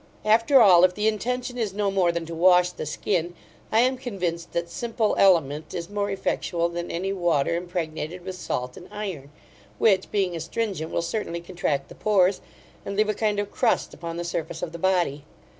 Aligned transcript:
After 0.25 0.59
all, 0.59 0.83
if 0.83 0.95
the 0.95 1.07
intention 1.07 1.59
is 1.59 1.75
no 1.75 1.91
more 1.91 2.11
than 2.11 2.25
to 2.25 2.33
wash 2.33 2.71
the 2.71 2.87
skin, 2.87 3.35
I 3.71 3.81
am 3.81 3.99
convinced 3.99 4.51
that 4.51 4.67
simple 4.67 5.15
element 5.19 5.75
is 5.75 5.91
more 5.91 6.09
effectual 6.09 6.69
than 6.69 6.89
any 6.89 7.13
water 7.13 7.55
impregnated 7.55 8.25
with 8.25 8.33
salt 8.35 8.75
and 8.75 8.87
iron; 8.91 9.29
which, 9.77 10.09
being 10.09 10.35
astringent, 10.35 10.91
will 10.91 11.03
certainly 11.03 11.39
contract 11.39 11.87
the 11.87 11.93
pores, 11.93 12.41
and 12.83 12.97
leave 12.97 13.09
a 13.09 13.13
kind 13.13 13.39
of 13.39 13.51
crust 13.51 13.93
upon 13.93 14.17
the 14.17 14.23
surface 14.23 14.63
of 14.63 14.71
the 14.71 14.79
body. 14.79 15.23